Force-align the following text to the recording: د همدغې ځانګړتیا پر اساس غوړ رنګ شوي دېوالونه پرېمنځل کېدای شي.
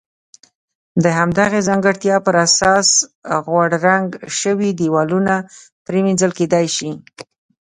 د 1.03 1.05
همدغې 1.19 1.59
ځانګړتیا 1.69 2.15
پر 2.25 2.35
اساس 2.45 2.87
غوړ 3.45 3.69
رنګ 3.87 4.07
شوي 4.39 4.69
دېوالونه 4.79 5.33
پرېمنځل 5.85 6.31
کېدای 6.39 6.67
شي. 6.75 6.91